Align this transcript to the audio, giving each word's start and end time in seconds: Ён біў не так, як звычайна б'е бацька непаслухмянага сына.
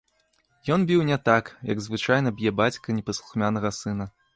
Ён 0.75 0.85
біў 0.93 1.03
не 1.11 1.17
так, 1.29 1.53
як 1.75 1.85
звычайна 1.91 2.29
б'е 2.41 2.57
бацька 2.65 2.87
непаслухмянага 3.01 3.69
сына. 3.83 4.15